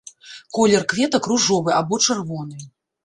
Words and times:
Колер 0.57 0.87
кветак 0.93 1.29
ружовы 1.33 1.77
або 1.81 2.01
чырвоны. 2.07 2.59